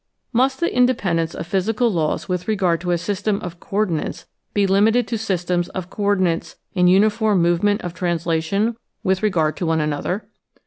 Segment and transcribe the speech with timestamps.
[0.33, 4.65] Must the independence of physical laws with re gard to a system of coordinates be
[4.65, 10.27] limited to systems of coordinates in uniform movement of translation with regard to one another